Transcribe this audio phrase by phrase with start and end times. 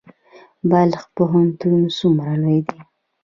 [0.69, 2.77] بلخ پوهنتون څومره لوی دی؟